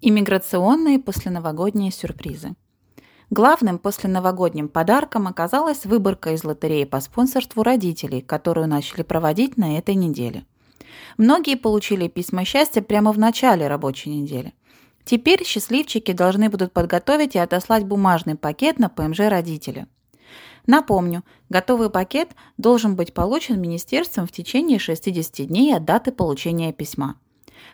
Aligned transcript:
Иммиграционные 0.00 0.98
посленовогодние 0.98 1.90
сюрпризы. 1.90 2.54
Главным 3.30 3.78
посленовогодним 3.78 4.68
подарком 4.68 5.26
оказалась 5.26 5.86
выборка 5.86 6.32
из 6.32 6.44
лотереи 6.44 6.84
по 6.84 7.00
спонсорству 7.00 7.62
родителей, 7.62 8.20
которую 8.20 8.68
начали 8.68 9.02
проводить 9.02 9.56
на 9.56 9.78
этой 9.78 9.94
неделе. 9.94 10.44
Многие 11.16 11.56
получили 11.56 12.08
письма 12.08 12.44
счастья 12.44 12.82
прямо 12.82 13.12
в 13.12 13.18
начале 13.18 13.66
рабочей 13.66 14.10
недели. 14.10 14.52
Теперь 15.04 15.44
счастливчики 15.44 16.12
должны 16.12 16.50
будут 16.50 16.72
подготовить 16.72 17.34
и 17.34 17.38
отослать 17.38 17.86
бумажный 17.86 18.36
пакет 18.36 18.78
на 18.78 18.88
ПМЖ 18.88 19.20
родителя. 19.20 19.88
Напомню, 20.66 21.24
готовый 21.48 21.90
пакет 21.90 22.30
должен 22.56 22.96
быть 22.96 23.12
получен 23.12 23.60
министерством 23.60 24.26
в 24.26 24.32
течение 24.32 24.78
60 24.78 25.46
дней 25.46 25.74
от 25.74 25.84
даты 25.84 26.10
получения 26.10 26.72
письма. 26.72 27.16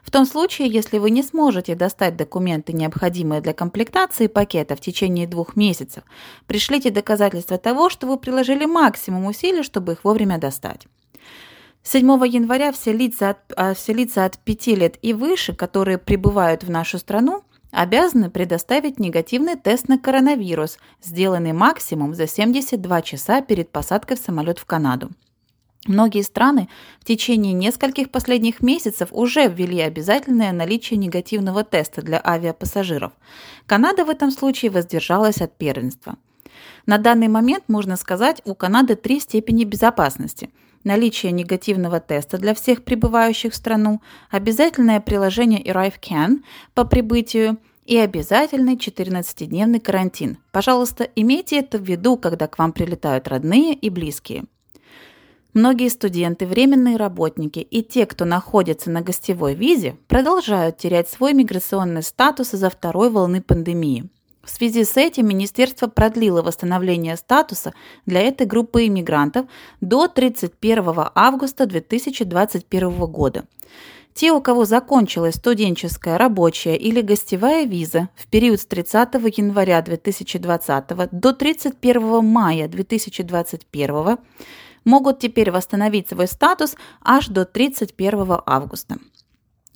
В 0.02 0.10
том 0.10 0.26
случае, 0.26 0.68
если 0.68 0.98
вы 0.98 1.10
не 1.10 1.22
сможете 1.22 1.74
достать 1.74 2.16
документы, 2.16 2.72
необходимые 2.72 3.40
для 3.40 3.52
комплектации 3.52 4.26
пакета 4.26 4.76
в 4.76 4.80
течение 4.80 5.26
двух 5.26 5.56
месяцев, 5.56 6.04
пришлите 6.46 6.90
доказательства 6.90 7.58
того, 7.58 7.90
что 7.90 8.06
вы 8.06 8.16
приложили 8.16 8.64
максимум 8.64 9.26
усилий, 9.26 9.62
чтобы 9.62 9.92
их 9.92 10.04
вовремя 10.04 10.38
достать. 10.38 10.86
7 11.82 12.06
января 12.26 12.72
все 12.72 12.92
лица, 12.92 13.30
от, 13.30 13.38
а, 13.56 13.74
все 13.74 13.92
лица 13.92 14.24
от 14.24 14.38
5 14.38 14.66
лет 14.76 14.98
и 15.02 15.12
выше, 15.12 15.54
которые 15.54 15.98
прибывают 15.98 16.62
в 16.62 16.70
нашу 16.70 16.98
страну, 16.98 17.42
обязаны 17.70 18.30
предоставить 18.30 18.98
негативный 18.98 19.56
тест 19.56 19.88
на 19.88 19.98
коронавирус, 19.98 20.78
сделанный 21.02 21.52
максимум 21.52 22.14
за 22.14 22.26
72 22.26 23.02
часа 23.02 23.40
перед 23.40 23.70
посадкой 23.70 24.16
в 24.16 24.20
самолет 24.20 24.58
в 24.58 24.66
Канаду. 24.66 25.10
Многие 25.90 26.22
страны 26.22 26.68
в 27.00 27.04
течение 27.04 27.52
нескольких 27.52 28.12
последних 28.12 28.60
месяцев 28.60 29.08
уже 29.10 29.48
ввели 29.48 29.80
обязательное 29.80 30.52
наличие 30.52 30.96
негативного 30.98 31.64
теста 31.64 32.00
для 32.00 32.22
авиапассажиров. 32.24 33.10
Канада 33.66 34.04
в 34.04 34.08
этом 34.08 34.30
случае 34.30 34.70
воздержалась 34.70 35.40
от 35.40 35.58
первенства. 35.58 36.14
На 36.86 36.98
данный 36.98 37.26
момент, 37.26 37.64
можно 37.66 37.96
сказать, 37.96 38.40
у 38.44 38.54
Канады 38.54 38.94
три 38.94 39.18
степени 39.18 39.64
безопасности. 39.64 40.50
Наличие 40.84 41.32
негативного 41.32 41.98
теста 41.98 42.38
для 42.38 42.54
всех 42.54 42.84
прибывающих 42.84 43.52
в 43.52 43.56
страну, 43.56 44.00
обязательное 44.30 45.00
приложение 45.00 45.60
ArriveCan 45.60 46.44
по 46.72 46.84
прибытию 46.84 47.58
и 47.84 47.96
обязательный 47.96 48.76
14-дневный 48.76 49.80
карантин. 49.80 50.38
Пожалуйста, 50.52 51.08
имейте 51.16 51.58
это 51.58 51.78
в 51.78 51.82
виду, 51.82 52.16
когда 52.16 52.46
к 52.46 52.60
вам 52.60 52.72
прилетают 52.72 53.26
родные 53.26 53.74
и 53.74 53.90
близкие. 53.90 54.44
Многие 55.52 55.88
студенты, 55.88 56.46
временные 56.46 56.96
работники 56.96 57.58
и 57.58 57.82
те, 57.82 58.06
кто 58.06 58.24
находится 58.24 58.88
на 58.88 59.00
гостевой 59.00 59.54
визе, 59.54 59.96
продолжают 60.06 60.78
терять 60.78 61.08
свой 61.08 61.32
миграционный 61.34 62.04
статус 62.04 62.54
из-за 62.54 62.70
второй 62.70 63.10
волны 63.10 63.42
пандемии. 63.42 64.08
В 64.44 64.48
связи 64.48 64.84
с 64.84 64.96
этим 64.96 65.26
Министерство 65.28 65.88
продлило 65.88 66.42
восстановление 66.42 67.16
статуса 67.16 67.74
для 68.06 68.20
этой 68.20 68.46
группы 68.46 68.86
иммигрантов 68.86 69.46
до 69.80 70.06
31 70.06 70.84
августа 71.14 71.66
2021 71.66 72.90
года. 73.06 73.44
Те, 74.14 74.32
у 74.32 74.40
кого 74.40 74.64
закончилась 74.64 75.34
студенческая, 75.34 76.16
рабочая 76.16 76.76
или 76.76 77.00
гостевая 77.00 77.64
виза 77.64 78.08
в 78.14 78.28
период 78.28 78.60
с 78.60 78.66
30 78.66 79.14
января 79.36 79.82
2020 79.82 81.10
до 81.10 81.32
31 81.32 82.24
мая 82.24 82.68
2021 82.68 84.18
могут 84.84 85.18
теперь 85.18 85.50
восстановить 85.50 86.08
свой 86.08 86.26
статус 86.26 86.76
аж 87.02 87.28
до 87.28 87.44
31 87.44 88.40
августа. 88.46 88.98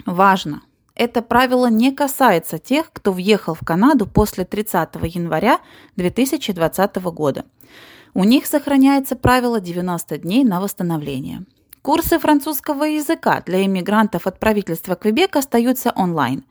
Важно! 0.06 0.62
Это 0.94 1.22
правило 1.22 1.68
не 1.68 1.92
касается 1.92 2.58
тех, 2.58 2.92
кто 2.92 3.12
въехал 3.12 3.54
в 3.54 3.64
Канаду 3.64 4.06
после 4.06 4.44
30 4.44 4.94
января 5.02 5.58
2020 5.96 6.96
года. 6.96 7.44
У 8.14 8.22
них 8.22 8.46
сохраняется 8.46 9.16
правило 9.16 9.60
90 9.60 10.18
дней 10.18 10.44
на 10.44 10.60
восстановление. 10.60 11.44
Курсы 11.84 12.18
французского 12.18 12.84
языка 12.84 13.42
для 13.44 13.62
иммигрантов 13.66 14.26
от 14.26 14.40
правительства 14.40 14.94
Квебека 14.94 15.40
остаются 15.40 15.92
онлайн. 15.94 16.42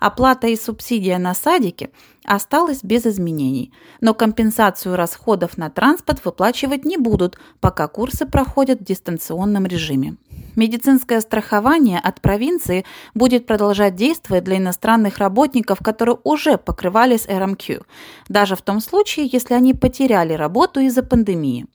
Оплата 0.00 0.48
и 0.48 0.54
субсидия 0.54 1.16
на 1.16 1.32
садике 1.32 1.88
осталась 2.26 2.84
без 2.84 3.06
изменений, 3.06 3.72
но 4.02 4.12
компенсацию 4.12 4.94
расходов 4.94 5.56
на 5.56 5.70
транспорт 5.70 6.22
выплачивать 6.26 6.84
не 6.84 6.98
будут, 6.98 7.38
пока 7.60 7.88
курсы 7.88 8.26
проходят 8.26 8.80
в 8.80 8.84
дистанционном 8.84 9.64
режиме. 9.64 10.16
Медицинское 10.56 11.22
страхование 11.22 11.98
от 11.98 12.20
провинции 12.20 12.84
будет 13.14 13.46
продолжать 13.46 13.96
действовать 13.96 14.44
для 14.44 14.58
иностранных 14.58 15.16
работников, 15.16 15.78
которые 15.78 16.18
уже 16.22 16.58
покрывались 16.58 17.26
РМК, 17.26 17.86
даже 18.28 18.56
в 18.56 18.60
том 18.60 18.80
случае, 18.80 19.30
если 19.32 19.54
они 19.54 19.72
потеряли 19.72 20.34
работу 20.34 20.80
из-за 20.80 21.02
пандемии. 21.02 21.66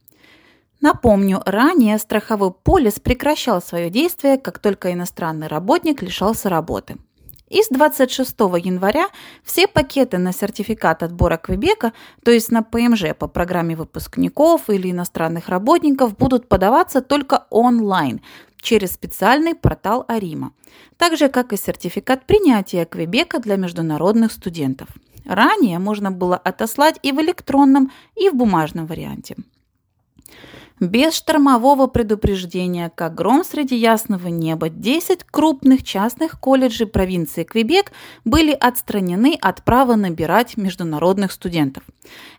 Напомню, 0.79 1.41
ранее 1.45 1.97
страховой 1.97 2.51
полис 2.51 2.99
прекращал 2.99 3.61
свое 3.61 3.89
действие, 3.89 4.37
как 4.37 4.59
только 4.59 4.93
иностранный 4.93 5.47
работник 5.47 6.01
лишался 6.01 6.49
работы. 6.49 6.97
И 7.49 7.63
с 7.63 7.69
26 7.69 8.31
января 8.39 9.07
все 9.43 9.67
пакеты 9.67 10.17
на 10.17 10.33
сертификат 10.33 11.01
отбора 11.01 11.37
Квебека, 11.37 11.93
то 12.23 12.31
есть 12.31 12.51
на 12.51 12.61
ПМЖ 12.61 13.15
по 13.17 13.27
программе 13.27 13.75
выпускников 13.75 14.69
или 14.69 14.91
иностранных 14.91 15.47
работников, 15.47 16.17
будут 16.17 16.49
подаваться 16.49 17.01
только 17.01 17.45
онлайн 17.49 18.21
через 18.61 18.91
специальный 18.91 19.55
портал 19.55 20.03
Арима, 20.09 20.51
так 20.97 21.15
же 21.15 21.29
как 21.29 21.53
и 21.53 21.57
сертификат 21.57 22.25
принятия 22.25 22.85
Квебека 22.85 23.39
для 23.39 23.55
международных 23.55 24.33
студентов. 24.33 24.89
Ранее 25.25 25.79
можно 25.79 26.11
было 26.11 26.35
отослать 26.35 26.99
и 27.01 27.13
в 27.13 27.21
электронном, 27.21 27.91
и 28.15 28.29
в 28.29 28.35
бумажном 28.35 28.87
варианте. 28.87 29.37
Без 30.79 31.15
штормового 31.15 31.87
предупреждения, 31.87 32.91
как 32.93 33.15
гром 33.15 33.43
среди 33.43 33.75
ясного 33.75 34.27
неба, 34.27 34.69
10 34.69 35.23
крупных 35.23 35.83
частных 35.83 36.39
колледжей 36.39 36.85
провинции 36.85 37.43
Квебек 37.43 37.91
были 38.25 38.51
отстранены 38.51 39.35
от 39.41 39.63
права 39.63 39.95
набирать 39.95 40.55
международных 40.55 41.31
студентов. 41.31 41.83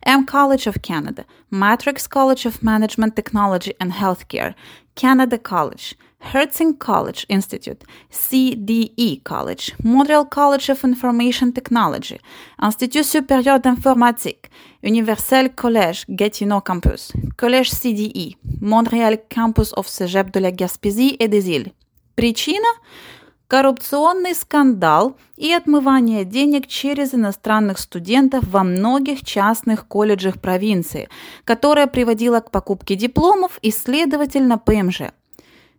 M 0.03 0.25
College 0.25 0.73
of 0.73 0.81
Canada, 0.81 1.25
Matrix 1.51 2.09
College 2.09 2.47
of 2.47 2.61
Management 2.63 3.17
Technology 3.17 3.77
and 3.81 3.93
Healthcare, 3.93 4.55
Canada 4.98 5.38
College – 5.38 6.04
Hertzing 6.24 6.78
College 6.78 7.26
Institute, 7.30 7.84
CDE 8.10 9.22
College, 9.24 9.76
Montreal 9.84 10.26
College 10.26 10.70
of 10.70 10.84
Information 10.84 11.52
Technology, 11.52 12.20
Institut 12.58 13.04
supérieur 13.04 13.60
d'informatique, 13.60 14.50
Universel 14.84 15.54
College 15.54 16.06
Gatineau 16.08 16.62
Campus, 16.62 17.12
Collège 17.38 17.72
CDE, 17.72 18.38
Montréal 18.62 19.18
Campus 19.30 19.74
of 19.76 19.88
Cégep 19.88 20.32
de 20.32 20.40
la 20.40 20.52
Gaspésie 20.52 21.18
et 21.20 21.28
des 21.28 21.50
Îles. 21.50 21.74
Причина – 22.16 23.17
коррупционный 23.49 24.35
скандал 24.35 25.17
и 25.37 25.53
отмывание 25.53 26.25
денег 26.25 26.67
через 26.67 27.15
иностранных 27.15 27.79
студентов 27.79 28.45
во 28.47 28.63
многих 28.63 29.25
частных 29.25 29.87
колледжах 29.87 30.41
провинции, 30.41 31.09
которая 31.45 31.87
приводила 31.87 32.41
к 32.41 32.51
покупке 32.51 32.95
дипломов 32.95 33.59
и, 33.63 33.71
следовательно, 33.71 34.59
ПМЖ– 34.59 35.03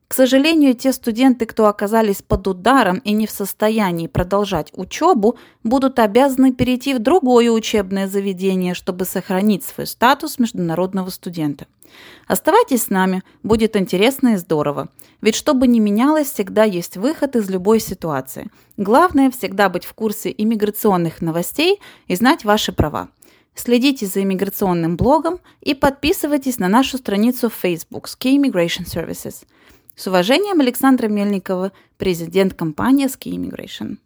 к 0.10 0.16
сожалению, 0.16 0.74
те 0.74 0.92
студенты, 0.92 1.46
кто 1.46 1.68
оказались 1.68 2.24
под 2.24 2.48
ударом 2.48 2.98
и 2.98 3.12
не 3.12 3.28
в 3.28 3.30
состоянии 3.30 4.08
продолжать 4.08 4.72
учебу, 4.74 5.38
будут 5.64 6.00
обязаны 6.00 6.52
перейти 6.52 6.96
в 6.96 7.00
другое 7.00 7.52
учебное 7.52 8.08
заведение, 8.08 8.74
чтобы 8.74 9.06
сохранить 9.06 9.64
свой 9.64 9.86
статус 9.86 10.40
международного 10.40 11.12
студента. 11.12 11.68
Оставайтесь 12.26 12.86
с 12.86 12.90
нами, 12.90 13.22
будет 13.44 13.76
интересно 13.76 14.30
и 14.30 14.38
здорово. 14.38 14.90
Ведь 15.22 15.36
что 15.36 15.54
бы 15.54 15.68
ни 15.68 15.80
менялось, 15.80 16.32
всегда 16.32 16.64
есть 16.64 16.98
выход 16.98 17.36
из 17.36 17.48
любой 17.48 17.80
ситуации. 17.80 18.50
Главное 18.78 19.30
всегда 19.30 19.70
быть 19.70 19.86
в 19.86 19.94
курсе 19.94 20.34
иммиграционных 20.36 21.22
новостей 21.22 21.80
и 22.08 22.16
знать 22.16 22.44
ваши 22.44 22.72
права. 22.72 23.10
Следите 23.54 24.08
за 24.08 24.24
иммиграционным 24.24 24.98
блогом 24.98 25.40
и 25.62 25.76
подписывайтесь 25.76 26.58
на 26.58 26.68
нашу 26.68 26.98
страницу 26.98 27.52
в 27.52 27.54
Facebook 27.54 28.08
Ski 28.08 28.38
Immigration 28.38 28.88
Services– 28.88 29.46
с 30.00 30.08
уважением, 30.08 30.62
Александра 30.62 31.10
Мельникова, 31.10 31.74
президент 31.98 32.54
компании 32.54 33.08
Ski 33.08 33.36
Immigration. 33.36 33.98